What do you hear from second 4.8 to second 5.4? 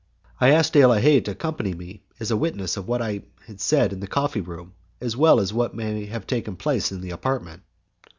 as well